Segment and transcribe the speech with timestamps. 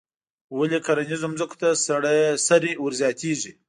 [0.57, 1.67] ولې کرنیزو ځمکو ته
[2.47, 3.51] سرې ور زیاتیږي؟